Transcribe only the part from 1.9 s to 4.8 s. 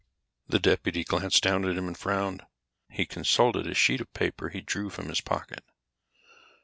frowned. He consulted a sheet of paper he